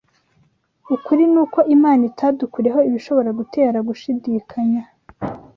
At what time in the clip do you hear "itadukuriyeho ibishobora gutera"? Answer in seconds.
2.09-3.77